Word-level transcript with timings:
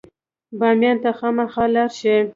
بامیان 0.59 0.97
ته 1.03 1.09
خامخا 1.17 1.65
لاړ 1.73 1.89
شئ. 1.99 2.15